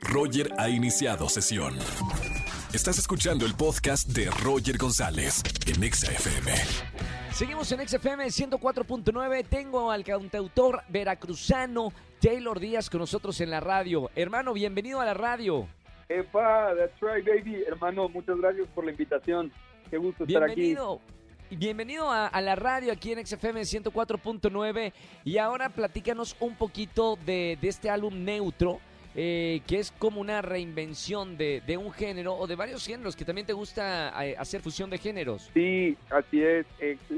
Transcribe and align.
Roger 0.00 0.52
ha 0.58 0.68
iniciado 0.68 1.28
sesión. 1.28 1.76
Estás 2.72 2.98
escuchando 2.98 3.44
el 3.44 3.54
podcast 3.54 4.08
de 4.08 4.30
Roger 4.30 4.78
González 4.78 5.42
en 5.66 5.82
Exa 5.82 6.12
FM. 6.12 6.52
Seguimos 7.32 7.72
en 7.72 7.88
XFM 7.88 8.26
104.9. 8.26 9.46
Tengo 9.48 9.90
al 9.90 10.04
cantautor 10.04 10.82
veracruzano 10.88 11.92
Taylor 12.20 12.60
Díaz 12.60 12.88
con 12.88 13.00
nosotros 13.00 13.40
en 13.40 13.50
la 13.50 13.60
radio. 13.60 14.10
Hermano, 14.14 14.52
bienvenido 14.52 15.00
a 15.00 15.04
la 15.04 15.14
radio. 15.14 15.66
Epa, 16.08 16.74
that's 16.76 17.00
right, 17.00 17.26
baby. 17.26 17.62
Hermano, 17.66 18.08
muchas 18.08 18.36
gracias 18.38 18.68
por 18.74 18.84
la 18.84 18.92
invitación. 18.92 19.52
Qué 19.90 19.96
gusto 19.96 20.24
estar 20.24 20.44
aquí. 20.44 20.54
Bienvenido. 20.54 21.00
Bienvenido 21.50 22.10
a, 22.10 22.28
a 22.28 22.40
la 22.40 22.54
radio 22.54 22.92
aquí 22.92 23.10
en 23.12 23.26
XFM 23.26 23.62
104.9 23.62 24.92
y 25.24 25.38
ahora 25.38 25.68
platícanos 25.68 26.36
un 26.38 26.54
poquito 26.54 27.18
de, 27.26 27.58
de 27.60 27.68
este 27.68 27.90
álbum 27.90 28.24
Neutro, 28.24 28.78
eh, 29.14 29.60
que 29.66 29.78
es 29.78 29.90
como 29.92 30.20
una 30.20 30.40
reinvención 30.42 31.36
de, 31.36 31.62
de 31.66 31.76
un 31.76 31.92
género 31.92 32.34
o 32.34 32.46
de 32.46 32.54
varios 32.56 32.86
géneros, 32.86 33.16
que 33.16 33.24
también 33.24 33.46
te 33.46 33.52
gusta 33.52 34.12
eh, 34.24 34.36
hacer 34.38 34.60
fusión 34.60 34.88
de 34.90 34.98
géneros. 34.98 35.50
Sí, 35.52 35.96
así 36.10 36.42
es. 36.42 36.66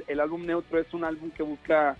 El, 0.08 0.20
álbum 0.20 0.46
Neutro 0.46 0.78
es 0.80 0.92
un 0.94 1.04
álbum 1.04 1.30
que 1.30 1.42
busca 1.42 1.96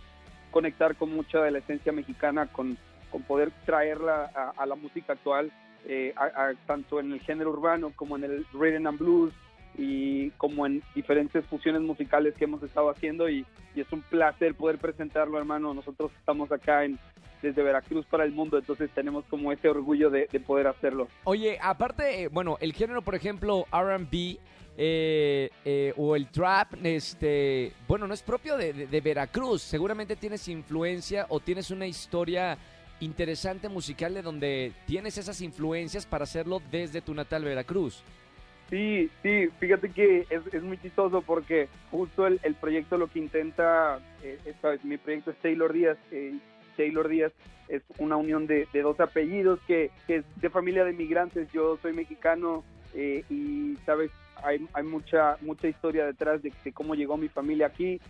conectar 0.51 0.97
con 0.97 1.13
mucha 1.15 1.41
de 1.43 1.51
la 1.51 1.59
esencia 1.59 1.93
mexicana, 1.93 2.47
con, 2.47 2.77
con 3.11 3.23
poder 3.23 3.51
traerla 3.67 4.31
a, 4.35 4.53
a 4.63 4.67
la 4.67 4.75
música 4.75 5.13
actual, 5.15 5.53
eh, 5.87 6.15
a- 6.17 6.53
tanto 6.67 7.01
en 7.01 7.13
el 7.13 7.21
género 7.21 7.51
urbano 7.51 7.93
como 7.97 8.17
en 8.17 8.25
el 8.25 8.47
rhythm 8.53 8.87
and 8.87 8.99
blues 8.99 9.33
y 9.77 10.31
como 10.33 10.67
en 10.67 10.83
diferentes 10.95 11.45
fusiones 11.47 11.81
musicales 11.83 12.35
que 12.35 12.45
hemos 12.45 12.63
estado 12.63 12.91
haciendo 12.91 13.29
y, 13.31 13.47
y 13.75 13.81
es 13.81 13.91
un 13.91 14.03
placer 14.03 14.55
poder 14.55 14.79
presentarlo, 14.79 15.39
hermano. 15.39 15.73
Nosotros 15.75 16.13
estamos 16.19 16.53
acá 16.53 16.85
en 16.85 16.99
desde 17.43 17.63
Veracruz 17.63 18.07
para 18.07 18.25
el 18.25 18.33
mundo, 18.33 18.57
entonces 18.57 18.89
tenemos 18.95 19.25
como 19.29 19.53
ese 19.53 19.69
orgullo 19.69 20.09
de, 20.11 20.29
de 20.31 20.41
poder 20.41 20.69
hacerlo. 20.69 21.09
Oye, 21.25 21.59
aparte, 21.61 22.23
eh, 22.23 22.29
bueno, 22.29 22.57
el 22.61 22.73
género, 22.73 23.03
por 23.03 23.15
ejemplo, 23.15 23.67
RB 23.73 24.39
eh, 24.79 25.51
eh, 25.65 25.93
o 25.99 26.17
el 26.17 26.29
trap, 26.29 26.75
este, 26.83 27.73
bueno, 27.87 28.07
no 28.07 28.15
es 28.15 28.23
propio 28.23 28.57
de, 28.57 28.73
de- 28.73 28.87
de 28.87 29.01
Veracruz. 29.03 29.61
Seguramente 29.63 30.17
tienes 30.17 30.49
influencia 30.49 31.27
o 31.29 31.41
tienes 31.41 31.71
una 31.71 31.87
historia 31.87 32.57
interesante 33.01 33.69
musical 33.69 34.15
de 34.15 34.23
donde 34.23 34.73
tienes 34.87 35.19
esas 35.19 35.41
influencias 35.43 36.07
para 36.07 36.25
hacerlo 36.25 36.63
desde 36.71 37.01
tu 37.03 37.13
natal 37.13 37.45
Veracruz. 37.45 38.03
Sí, 38.71 39.11
sí, 39.23 39.49
fíjate 39.59 39.91
que 39.91 40.21
es, 40.31 40.41
es 40.55 40.63
muy 40.63 40.79
chistoso 40.79 41.21
porque 41.21 41.69
justo 41.91 42.27
el, 42.27 42.41
el 42.43 42.55
proyecto 42.55 42.97
lo 42.97 43.09
que 43.09 43.19
intenta, 43.19 43.99
eh, 44.23 44.39
mi 44.85 44.97
proyecto 44.97 45.33
es 45.33 45.37
Taylor 45.43 45.71
Díaz, 45.75 45.99
eh, 46.11 46.33
Taylor 46.77 47.09
Díaz 47.09 47.33
es 47.69 47.83
una 47.99 48.17
unión 48.17 48.47
de, 48.47 48.67
de 48.73 48.83
dos 48.83 49.01
apellidos 49.01 49.61
que, 49.67 49.91
que 50.07 50.17
es 50.17 50.25
de 50.41 50.51
familia 50.51 50.85
de 50.85 50.93
migrantes, 50.93 51.51
yo 51.53 51.79
soy 51.81 51.93
mexicano 51.93 52.65
eh, 52.95 53.25
y 53.31 53.77
sabes, 53.87 54.11
hay, 54.43 54.67
hay 54.75 54.83
mucha, 54.83 55.37
mucha 55.41 55.69
historia 55.69 56.05
detrás 56.05 56.43
de, 56.43 56.53
de 56.65 56.73
cómo 56.73 56.95
llegó 56.95 57.17
mi 57.17 57.29
familia 57.29 57.69
aquí. 57.69 58.01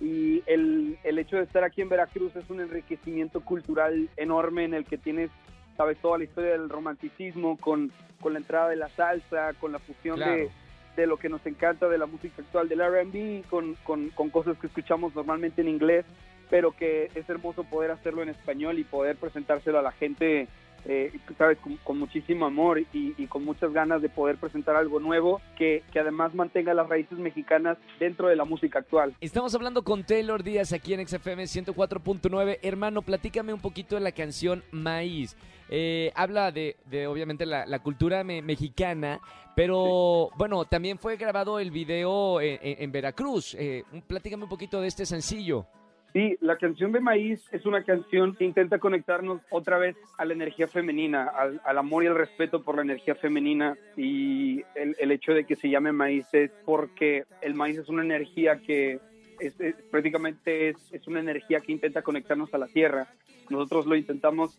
Y 0.00 0.42
el, 0.46 0.98
el 1.04 1.18
hecho 1.18 1.36
de 1.36 1.42
estar 1.42 1.64
aquí 1.64 1.80
en 1.82 1.88
Veracruz 1.88 2.34
es 2.36 2.48
un 2.50 2.60
enriquecimiento 2.60 3.40
cultural 3.40 4.08
enorme 4.16 4.64
en 4.64 4.74
el 4.74 4.84
que 4.84 4.98
tienes, 4.98 5.30
sabes, 5.76 5.98
toda 5.98 6.18
la 6.18 6.24
historia 6.24 6.52
del 6.52 6.68
romanticismo 6.68 7.56
con, 7.56 7.92
con 8.20 8.32
la 8.32 8.40
entrada 8.40 8.68
de 8.68 8.76
la 8.76 8.88
salsa, 8.90 9.52
con 9.60 9.70
la 9.72 9.78
fusión 9.78 10.16
Claro. 10.16 10.32
de, 10.32 10.50
de 10.96 11.06
lo 11.06 11.16
que 11.18 11.28
nos 11.28 11.44
encanta 11.46 11.88
de 11.88 11.98
la 11.98 12.06
música 12.06 12.42
actual 12.42 12.68
del 12.68 12.80
R&B, 12.80 13.44
con, 13.48 13.74
con, 13.84 14.08
con 14.10 14.30
cosas 14.30 14.58
que 14.58 14.66
escuchamos 14.66 15.14
normalmente 15.14 15.60
en 15.62 15.68
inglés, 15.68 16.04
pero 16.52 16.72
que 16.72 17.08
es 17.14 17.26
hermoso 17.30 17.64
poder 17.64 17.90
hacerlo 17.92 18.22
en 18.22 18.28
español 18.28 18.78
y 18.78 18.84
poder 18.84 19.16
presentárselo 19.16 19.78
a 19.78 19.82
la 19.82 19.92
gente, 19.92 20.48
eh, 20.84 21.10
sabes, 21.38 21.56
con, 21.60 21.78
con 21.78 21.98
muchísimo 21.98 22.44
amor 22.44 22.78
y, 22.92 23.14
y 23.16 23.26
con 23.26 23.42
muchas 23.42 23.72
ganas 23.72 24.02
de 24.02 24.10
poder 24.10 24.36
presentar 24.36 24.76
algo 24.76 25.00
nuevo 25.00 25.40
que, 25.56 25.82
que 25.94 25.98
además 26.00 26.34
mantenga 26.34 26.74
las 26.74 26.90
raíces 26.90 27.16
mexicanas 27.16 27.78
dentro 27.98 28.28
de 28.28 28.36
la 28.36 28.44
música 28.44 28.80
actual. 28.80 29.14
Estamos 29.22 29.54
hablando 29.54 29.82
con 29.82 30.04
Taylor 30.04 30.42
Díaz 30.42 30.74
aquí 30.74 30.92
en 30.92 31.08
XFM 31.08 31.44
104.9. 31.44 32.58
Hermano, 32.60 33.00
platícame 33.00 33.54
un 33.54 33.60
poquito 33.62 33.94
de 33.94 34.02
la 34.02 34.12
canción 34.12 34.62
Maíz. 34.72 35.34
Eh, 35.70 36.12
habla 36.14 36.52
de, 36.52 36.76
de, 36.90 37.06
obviamente, 37.06 37.46
la, 37.46 37.64
la 37.64 37.78
cultura 37.78 38.24
me- 38.24 38.42
mexicana, 38.42 39.20
pero 39.56 40.28
bueno, 40.36 40.66
también 40.66 40.98
fue 40.98 41.16
grabado 41.16 41.58
el 41.58 41.70
video 41.70 42.42
en, 42.42 42.58
en- 42.60 42.82
en 42.82 42.92
Veracruz. 42.92 43.54
Eh, 43.58 43.84
platícame 44.06 44.42
un 44.42 44.50
poquito 44.50 44.82
de 44.82 44.88
este 44.88 45.06
sencillo. 45.06 45.64
Sí, 46.12 46.36
la 46.42 46.58
canción 46.58 46.92
de 46.92 47.00
Maíz 47.00 47.42
es 47.52 47.64
una 47.64 47.84
canción 47.84 48.34
que 48.36 48.44
intenta 48.44 48.78
conectarnos 48.78 49.40
otra 49.50 49.78
vez 49.78 49.96
a 50.18 50.26
la 50.26 50.34
energía 50.34 50.68
femenina, 50.68 51.24
al, 51.28 51.58
al 51.64 51.78
amor 51.78 52.04
y 52.04 52.06
el 52.08 52.14
respeto 52.14 52.62
por 52.62 52.76
la 52.76 52.82
energía 52.82 53.14
femenina. 53.14 53.78
Y 53.96 54.60
el, 54.74 54.94
el 54.98 55.10
hecho 55.10 55.32
de 55.32 55.44
que 55.44 55.56
se 55.56 55.70
llame 55.70 55.90
Maíz 55.92 56.26
es 56.32 56.50
porque 56.66 57.24
el 57.40 57.54
maíz 57.54 57.78
es 57.78 57.88
una 57.88 58.02
energía 58.02 58.58
que 58.58 59.00
es, 59.40 59.58
es- 59.58 59.74
prácticamente 59.90 60.68
es, 60.68 60.76
es 60.92 61.06
una 61.08 61.20
energía 61.20 61.60
que 61.60 61.72
intenta 61.72 62.02
conectarnos 62.02 62.52
a 62.52 62.58
la 62.58 62.66
tierra. 62.66 63.06
Nosotros 63.48 63.86
lo 63.86 63.96
intentamos, 63.96 64.58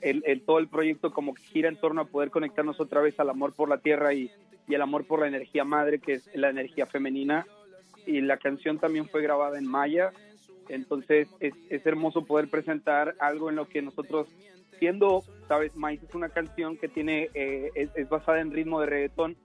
el, 0.00 0.22
el- 0.26 0.40
todo 0.40 0.58
el 0.58 0.68
proyecto 0.68 1.12
como 1.12 1.34
que 1.34 1.42
gira 1.42 1.68
en 1.68 1.76
torno 1.76 2.00
a 2.00 2.06
poder 2.06 2.30
conectarnos 2.30 2.80
otra 2.80 3.02
vez 3.02 3.20
al 3.20 3.28
amor 3.28 3.52
por 3.52 3.68
la 3.68 3.76
tierra 3.76 4.14
y, 4.14 4.30
y 4.66 4.74
el 4.74 4.80
amor 4.80 5.04
por 5.04 5.20
la 5.20 5.28
energía 5.28 5.64
madre, 5.64 5.98
que 5.98 6.14
es 6.14 6.30
la 6.34 6.48
energía 6.48 6.86
femenina. 6.86 7.46
Y 8.06 8.20
la 8.22 8.38
canción 8.38 8.78
también 8.78 9.06
fue 9.08 9.22
grabada 9.22 9.58
en 9.58 9.66
maya, 9.66 10.12
entonces 10.68 11.28
es, 11.40 11.54
es 11.70 11.86
hermoso 11.86 12.24
poder 12.24 12.48
presentar 12.48 13.14
algo 13.20 13.50
en 13.50 13.56
lo 13.56 13.68
que 13.68 13.82
nosotros, 13.82 14.28
siendo, 14.78 15.22
sabes, 15.48 15.76
Maíz 15.76 16.02
es 16.02 16.14
una 16.14 16.28
canción 16.28 16.76
que 16.76 16.88
tiene, 16.88 17.28
eh, 17.34 17.70
es, 17.74 17.90
es 17.94 18.08
basada 18.08 18.40
en 18.40 18.52
ritmo 18.52 18.80
de 18.80 18.86
reggaetón, 18.86 19.36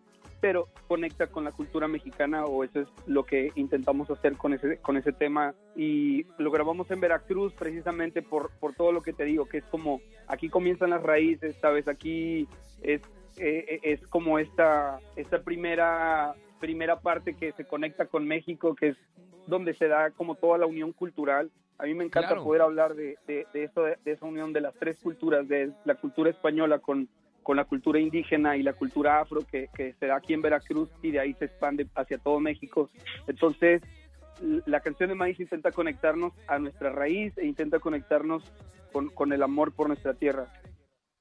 pero 0.41 0.69
conecta 0.88 1.28
con 1.28 1.44
la 1.44 1.52
cultura 1.52 1.88
mexicana 1.88 2.46
o 2.46 2.63
eso 2.63 2.81
es 2.81 2.88
lo 3.06 3.25
que 3.25 3.52
intentamos 3.56 4.09
hacer 4.09 4.38
con 4.38 4.53
ese, 4.53 4.78
con 4.78 4.97
ese 4.97 5.12
tema. 5.12 5.53
Y 5.75 6.25
lo 6.38 6.52
grabamos 6.52 6.90
en 6.91 7.02
Veracruz 7.02 7.53
precisamente 7.53 8.22
por, 8.22 8.52
por 8.59 8.74
todo 8.74 8.91
lo 8.91 9.02
que 9.02 9.13
te 9.13 9.25
digo, 9.25 9.46
que 9.46 9.58
es 9.58 9.66
como, 9.66 10.02
aquí 10.28 10.50
comienzan 10.50 10.91
las 10.91 11.03
raíces, 11.03 11.56
sabes, 11.59 11.88
aquí 11.88 12.47
es, 12.81 13.02
eh, 13.38 13.79
es 13.84 14.06
como 14.08 14.40
esta, 14.40 15.00
esta 15.16 15.41
primera, 15.41 16.34
primera 16.59 17.00
parte 17.00 17.35
que 17.35 17.52
se 17.53 17.66
conecta 17.66 18.06
con 18.06 18.25
México, 18.25 18.75
que 18.75 18.90
es 18.90 18.97
donde 19.49 19.73
se 19.73 19.87
da 19.87 20.11
como 20.11 20.35
toda 20.35 20.57
la 20.57 20.65
unión 20.65 20.93
cultural. 20.93 21.51
A 21.77 21.83
mí 21.85 21.93
me 21.93 22.03
encanta 22.05 22.29
Claro. 22.29 22.43
poder 22.43 22.61
hablar 22.61 22.93
de, 22.95 23.17
de, 23.27 23.45
de 23.53 23.63
eso, 23.63 23.83
de, 23.83 23.97
esa 24.05 24.25
unión 24.25 24.53
de 24.53 24.61
las 24.61 24.73
tres 24.75 24.99
culturas, 25.01 25.47
de 25.47 25.71
la 25.85 25.95
cultura 25.95 26.29
española 26.29 26.79
con, 26.79 27.07
con 27.43 27.57
la 27.57 27.65
cultura 27.65 27.99
indígena 27.99 28.57
y 28.57 28.63
la 28.63 28.73
cultura 28.73 29.19
afro 29.21 29.41
que, 29.49 29.69
que 29.73 29.93
se 29.93 30.07
da 30.07 30.17
aquí 30.17 30.33
en 30.33 30.41
Veracruz 30.41 30.89
y 31.01 31.11
de 31.11 31.19
ahí 31.19 31.33
se 31.35 31.45
expande 31.45 31.87
hacia 31.95 32.17
todo 32.17 32.39
México. 32.39 32.89
Entonces, 33.27 33.81
la 34.65 34.79
canción 34.81 35.09
de 35.09 35.15
Maíz 35.15 35.39
intenta 35.39 35.71
conectarnos 35.71 36.33
a 36.47 36.59
nuestra 36.59 36.91
raíz 36.91 37.37
e 37.37 37.45
intenta 37.45 37.79
conectarnos 37.79 38.43
con, 38.91 39.09
con 39.09 39.33
el 39.33 39.43
amor 39.43 39.73
por 39.73 39.87
nuestra 39.87 40.13
tierra. 40.13 40.47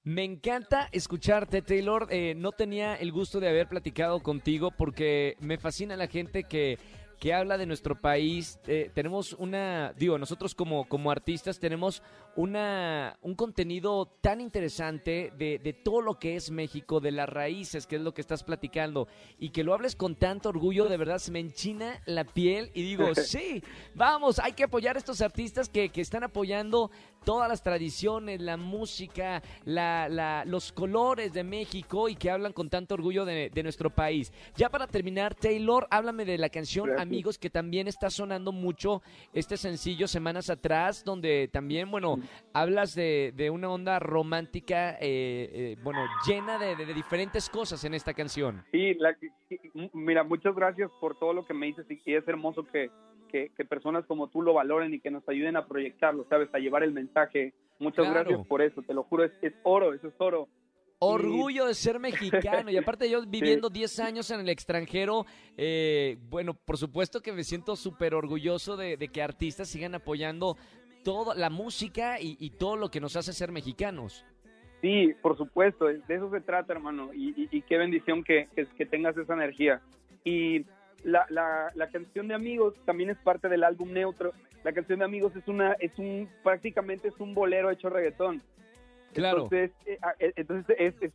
Me 0.04 0.24
encanta 0.24 0.88
escucharte, 0.92 1.60
Taylor. 1.60 2.06
Eh, 2.10 2.34
no 2.36 2.52
tenía 2.52 2.94
el 2.94 3.12
gusto 3.12 3.40
de 3.40 3.48
haber 3.48 3.68
platicado 3.68 4.20
contigo 4.20 4.70
porque 4.70 5.36
me 5.40 5.58
fascina 5.58 5.96
la 5.96 6.06
gente 6.06 6.44
que, 6.44 6.78
que 7.18 7.34
habla 7.34 7.58
de 7.58 7.66
nuestro 7.66 8.00
país. 8.00 8.58
Eh, 8.66 8.90
tenemos 8.94 9.32
una, 9.34 9.92
digo, 9.96 10.18
nosotros 10.18 10.54
como, 10.54 10.88
como 10.88 11.10
artistas 11.10 11.58
tenemos 11.58 12.02
una, 12.36 13.18
un 13.22 13.34
contenido 13.34 14.06
tan 14.20 14.40
interesante 14.40 15.32
de, 15.36 15.58
de 15.58 15.72
todo 15.72 16.00
lo 16.02 16.18
que 16.18 16.36
es 16.36 16.50
México, 16.52 17.00
de 17.00 17.10
las 17.10 17.28
raíces, 17.28 17.86
que 17.86 17.96
es 17.96 18.02
lo 18.02 18.14
que 18.14 18.20
estás 18.20 18.44
platicando, 18.44 19.08
y 19.38 19.50
que 19.50 19.64
lo 19.64 19.74
hables 19.74 19.96
con 19.96 20.14
tanto 20.14 20.48
orgullo, 20.50 20.88
de 20.88 20.96
verdad 20.96 21.18
se 21.18 21.32
me 21.32 21.40
enchina 21.40 22.00
la 22.06 22.24
piel 22.24 22.70
y 22.74 22.82
digo, 22.82 23.12
sí, 23.16 23.62
vamos, 23.94 24.38
hay 24.38 24.52
que 24.52 24.64
apoyar 24.64 24.94
a 24.96 25.00
estos 25.00 25.20
artistas 25.20 25.68
que, 25.68 25.88
que 25.88 26.00
están 26.00 26.22
apoyando 26.22 26.90
todas 27.24 27.48
las 27.48 27.62
tradiciones, 27.62 28.40
la 28.40 28.56
música, 28.56 29.42
la, 29.64 30.08
la- 30.08 30.44
los 30.46 30.70
colores 30.72 31.32
de 31.32 31.42
México 31.42 32.08
y 32.08 32.14
que 32.14 32.30
hablan 32.30 32.52
con 32.52 32.70
tanto 32.70 32.94
orgullo 32.94 33.24
de, 33.24 33.50
de 33.50 33.62
nuestro 33.64 33.90
país. 33.90 34.32
Ya 34.56 34.70
para 34.70 34.86
terminar, 34.86 35.34
Taylor, 35.34 35.88
háblame 35.90 36.24
de 36.24 36.38
la 36.38 36.48
canción. 36.48 36.88
Amigos, 37.08 37.38
que 37.38 37.48
también 37.50 37.88
está 37.88 38.10
sonando 38.10 38.52
mucho 38.52 39.02
este 39.32 39.56
sencillo 39.56 40.06
semanas 40.06 40.50
atrás, 40.50 41.02
donde 41.04 41.48
también, 41.52 41.90
bueno, 41.90 42.18
hablas 42.52 42.94
de, 42.94 43.32
de 43.34 43.50
una 43.50 43.70
onda 43.70 43.98
romántica, 43.98 44.92
eh, 45.00 45.48
eh, 45.52 45.76
bueno, 45.82 46.04
llena 46.26 46.58
de, 46.58 46.76
de- 46.76 46.84
de 46.86 46.94
diferentes 46.94 47.48
cosas 47.48 47.82
en 47.84 47.94
esta 47.94 48.12
canción. 48.14 48.62
Sí, 48.72 48.94
la- 48.94 49.16
mira, 49.94 50.22
muchas 50.22 50.54
gracias 50.54 50.90
por 51.00 51.18
todo 51.18 51.32
lo 51.32 51.44
que 51.44 51.54
me 51.54 51.66
dices 51.66 51.86
y, 51.90 52.00
y 52.04 52.14
es 52.14 52.28
hermoso 52.28 52.64
que, 52.64 52.90
que, 53.30 53.50
que 53.56 53.64
personas 53.64 54.04
como 54.06 54.28
tú 54.28 54.42
lo 54.42 54.52
valoren 54.54 54.92
y 54.94 55.00
que 55.00 55.10
nos 55.10 55.26
ayuden 55.28 55.56
a 55.56 55.66
proyectarlo, 55.66 56.26
¿sabes? 56.28 56.48
A 56.54 56.58
llevar 56.58 56.82
el 56.82 56.92
mensaje. 56.92 57.54
Muchas 57.78 58.06
Claro. 58.06 58.24
gracias 58.28 58.46
por 58.46 58.60
eso, 58.62 58.82
te 58.82 58.92
lo 58.92 59.04
juro, 59.04 59.24
es, 59.24 59.32
es 59.40 59.54
oro, 59.62 59.94
eso 59.94 60.08
es 60.08 60.14
oro. 60.18 60.48
Orgullo 61.00 61.66
de 61.66 61.74
ser 61.74 62.00
mexicano 62.00 62.70
y 62.70 62.76
aparte 62.76 63.08
yo 63.08 63.22
viviendo 63.26 63.70
10 63.70 64.00
años 64.00 64.30
en 64.30 64.40
el 64.40 64.48
extranjero, 64.48 65.26
eh, 65.56 66.18
bueno, 66.28 66.54
por 66.54 66.76
supuesto 66.76 67.20
que 67.20 67.32
me 67.32 67.44
siento 67.44 67.76
súper 67.76 68.14
orgulloso 68.14 68.76
de, 68.76 68.96
de 68.96 69.08
que 69.08 69.22
artistas 69.22 69.68
sigan 69.68 69.94
apoyando 69.94 70.56
toda 71.04 71.34
la 71.34 71.50
música 71.50 72.20
y, 72.20 72.36
y 72.40 72.50
todo 72.50 72.76
lo 72.76 72.90
que 72.90 73.00
nos 73.00 73.16
hace 73.16 73.32
ser 73.32 73.52
mexicanos. 73.52 74.24
Sí, 74.80 75.14
por 75.22 75.36
supuesto, 75.36 75.86
de 75.86 76.02
eso 76.08 76.30
se 76.30 76.40
trata, 76.40 76.72
hermano, 76.72 77.10
y, 77.12 77.48
y, 77.50 77.62
qué 77.62 77.78
bendición 77.78 78.22
que, 78.22 78.48
que, 78.54 78.86
tengas 78.86 79.16
esa 79.16 79.34
energía. 79.34 79.80
Y 80.22 80.66
la, 81.02 81.26
la, 81.30 81.72
la, 81.74 81.88
canción 81.88 82.28
de 82.28 82.34
Amigos 82.34 82.74
también 82.84 83.10
es 83.10 83.18
parte 83.18 83.48
del 83.48 83.64
álbum 83.64 83.92
Neutro. 83.92 84.32
La 84.62 84.72
canción 84.72 85.00
de 85.00 85.04
Amigos 85.04 85.34
es 85.34 85.48
una, 85.48 85.72
es 85.80 85.98
un, 85.98 86.28
prácticamente 86.44 87.08
es 87.08 87.18
un 87.18 87.34
bolero 87.34 87.70
hecho 87.70 87.90
reggaetón. 87.90 88.40
Claro. 89.14 89.44
Entonces, 89.44 89.70
eh, 89.86 89.98
ah, 90.02 90.14
eh, 90.18 90.32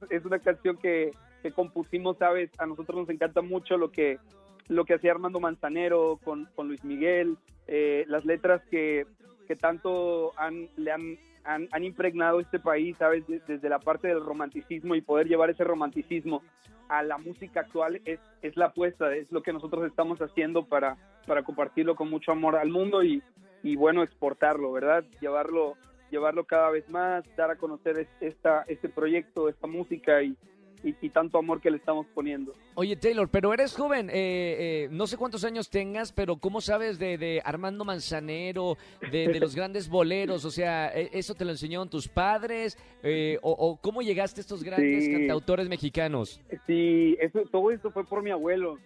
es, 0.10 0.26
una 0.26 0.40
canción 0.40 0.78
que, 0.78 1.12
que 1.42 1.52
compusimos, 1.52 2.18
sabes, 2.18 2.50
a 2.58 2.66
nosotros 2.66 3.02
nos 3.02 3.10
encanta 3.10 3.42
mucho 3.42 3.78
lo 3.78 3.92
que, 3.92 4.20
lo 4.68 4.86
que 4.86 4.96
hacía 4.96 5.12
Armando 5.12 5.40
Manzanero 5.40 6.20
con, 6.24 6.50
con 6.56 6.68
Luis 6.68 6.84
Miguel, 6.84 7.38
eh, 7.68 8.06
las 8.08 8.26
letras 8.26 8.62
que, 8.70 9.06
que 9.48 9.56
tanto 9.56 10.32
han, 10.38 10.68
le 10.76 10.92
han 10.92 11.18
han, 11.46 11.84
impregnado 11.84 12.40
este 12.40 12.60
país, 12.60 12.96
¿sabes? 12.98 13.24
Desde 13.28 13.70
la 13.70 13.80
parte 13.80 14.08
del 14.08 14.24
romanticismo 14.24 14.96
y 14.96 15.02
poder 15.02 15.28
llevar 15.28 15.50
ese 15.50 15.64
romanticismo 15.64 16.42
a 16.90 17.04
la 17.04 17.18
música 17.18 17.62
actual 17.62 18.02
es, 18.06 18.20
es 18.42 18.56
la 18.56 18.68
apuesta, 18.68 19.14
es 19.16 19.32
lo 19.32 19.42
que 19.42 19.54
nosotros 19.54 19.86
estamos 19.86 20.20
haciendo 20.22 20.66
para, 20.66 20.98
para 21.26 21.44
compartirlo 21.44 21.96
con 21.96 22.10
mucho 22.10 22.32
amor 22.32 22.56
al 22.56 22.70
mundo 22.70 23.04
y, 23.04 23.22
y 23.62 23.76
bueno, 23.76 24.04
exportarlo, 24.04 24.72
¿verdad? 24.72 25.04
Llevarlo, 25.20 25.76
llevarlo 26.14 26.46
cada 26.46 26.70
vez 26.70 26.88
más, 26.90 27.24
dar 27.36 27.52
a 27.52 27.58
conocer 27.58 28.08
esta, 28.22 28.64
este 28.68 28.88
proyecto, 28.88 29.50
esta 29.50 29.68
música 29.68 30.22
y, 30.22 30.38
y, 30.84 31.10
tanto 31.10 31.38
amor 31.38 31.62
que 31.62 31.72
le 31.72 31.78
estamos 31.78 32.06
poniendo. 32.14 32.54
Oye, 32.76 32.96
Taylor, 32.96 33.30
pero 33.30 33.54
eres 33.54 33.74
joven, 33.74 34.10
eh, 34.10 34.14
eh, 34.14 34.88
no 34.92 35.08
sé 35.08 35.18
cuántos 35.18 35.44
años 35.44 35.70
tengas, 35.70 36.12
pero 36.12 36.38
¿cómo 36.38 36.62
sabes 36.62 37.00
de, 37.00 37.42
Armando 37.44 37.86
Manzanero, 37.86 38.78
de, 39.12 39.40
los 39.40 39.56
grandes 39.56 39.90
boleros? 39.90 40.46
O 40.46 40.52
sea, 40.52 40.90
¿e, 40.94 41.10
¿eso 41.14 41.34
te 41.36 41.46
lo 41.46 41.52
enseñaron 41.52 41.90
tus 41.90 42.08
padres? 42.08 42.78
Eh, 43.02 43.40
o, 43.42 43.80
cómo 43.82 44.02
llegaste 44.02 44.42
a 44.42 44.44
estos 44.44 44.64
grandes 44.64 45.10
cantautores 45.10 45.70
mexicanos? 45.70 46.42
Sí, 46.68 47.18
eso, 47.20 47.44
todo 47.52 47.72
esto 47.72 47.92
fue 47.92 48.06
por 48.06 48.22
mi 48.22 48.32
abuelo. 48.32 48.78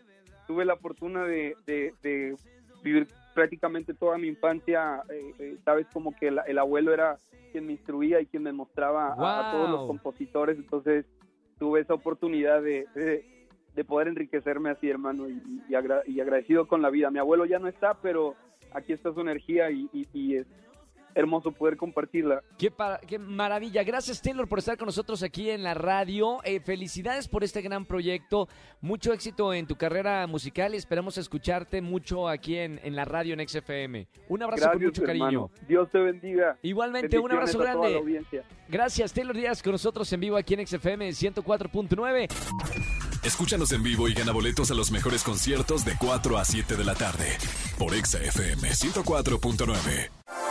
Tuve 0.47 0.65
la 0.65 0.77
fortuna 0.77 1.25
de, 1.25 1.55
vivir 2.83 3.07
prácticamente 3.37 3.93
toda 3.93 4.17
mi 4.17 4.29
infancia, 4.29 5.03
sabes, 5.63 5.85
como 5.93 6.15
que 6.15 6.29
el, 6.29 6.57
abuelo 6.57 6.91
era 6.91 7.19
quien 7.51 7.67
me 7.67 7.73
instruía 7.73 8.19
y 8.19 8.25
quien 8.25 8.41
me 8.41 8.51
mostraba 8.51 9.13
a, 9.13 9.51
todos 9.51 9.69
los 9.69 9.85
compositores, 9.85 10.57
entonces 10.57 11.05
tuve 11.59 11.81
esa 11.81 11.93
oportunidad 11.93 12.63
de, 12.63 12.87
de, 13.75 13.83
poder 13.85 14.07
enriquecerme 14.07 14.71
así, 14.71 14.89
hermano, 14.89 15.29
y, 15.29 15.39
y, 15.69 15.75
agradecido 16.19 16.67
con 16.67 16.81
la 16.81 16.89
vida. 16.89 17.11
Mi 17.11 17.19
abuelo 17.19 17.45
ya 17.45 17.59
no 17.59 17.67
está, 17.67 18.01
pero 18.01 18.33
aquí 18.71 18.91
está 18.91 19.13
su 19.13 19.21
energía 19.21 19.69
y, 19.69 19.87
y 19.93 20.37
es 20.37 20.47
hermoso 21.17 21.51
poder 21.51 21.77
compartirla. 21.77 22.43
Qué, 22.57 22.71
qué, 23.07 23.19
maravilla. 23.19 23.83
Gracias, 23.83 24.21
Taylor, 24.21 24.47
por 24.47 24.59
estar 24.59 24.77
con 24.77 24.85
nosotros 24.85 25.23
aquí 25.23 25.49
en 25.49 25.63
la 25.63 25.73
radio. 25.73 26.39
Eh, 26.43 26.59
felicidades 26.59 27.27
por 27.27 27.43
este 27.43 27.61
gran 27.61 27.85
proyecto. 27.85 28.47
Mucho 28.81 29.13
éxito 29.13 29.53
en 29.53 29.65
tu 29.65 29.75
carrera 29.75 30.25
musical 30.27 30.73
y 30.73 30.77
esperamos 30.77 31.17
escucharte 31.17 31.81
mucho 31.81 32.27
aquí 32.27 32.57
en, 32.57 32.79
en 32.83 32.95
la 32.95 33.05
radio 33.05 33.33
en 33.33 33.47
XFM. 33.47 34.07
Un 34.29 34.43
abrazo 34.43 34.69
con 34.71 34.83
mucho 34.83 35.03
cariño. 35.03 35.49
Dios 35.67 35.89
te 35.91 35.99
bendiga. 35.99 36.57
Igualmente, 36.61 37.17
un 37.17 37.31
abrazo 37.31 37.57
grande. 37.57 38.23
Gracias, 38.69 39.13
Taylor 39.13 39.35
Díaz, 39.35 39.63
con 39.63 39.71
nosotros 39.71 40.11
en 40.13 40.19
vivo 40.19 40.37
aquí 40.37 40.53
en 40.53 40.67
XFM 40.67 41.09
104.9. 41.09 42.27
Escúchanos 43.23 43.71
en 43.71 43.83
vivo 43.83 44.07
y 44.07 44.13
gana 44.13 44.31
boletos 44.31 44.71
a 44.71 44.73
los 44.73 44.91
mejores 44.91 45.23
conciertos 45.23 45.83
de 45.83 45.93
4 45.99 46.37
a 46.37 46.45
7 46.45 46.75
de 46.75 46.83
la 46.85 46.95
tarde 46.95 47.37
por 47.77 47.93
XFM 47.93 48.69
104.9. 48.69 50.26